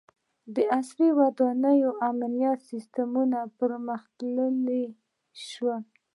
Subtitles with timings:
[0.55, 4.83] •د عصري ودانیو امنیتي سیستمونه پرمختللي
[5.47, 5.81] شول.